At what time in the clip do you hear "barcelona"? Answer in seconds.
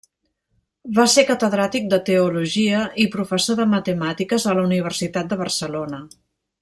5.45-6.01